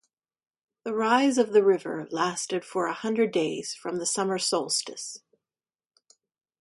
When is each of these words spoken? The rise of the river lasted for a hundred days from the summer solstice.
The 0.83 0.95
rise 0.95 1.37
of 1.37 1.51
the 1.53 1.63
river 1.63 2.07
lasted 2.09 2.65
for 2.65 2.87
a 2.87 2.93
hundred 2.95 3.31
days 3.31 3.75
from 3.75 3.97
the 3.97 4.07
summer 4.07 4.39
solstice. 4.39 5.19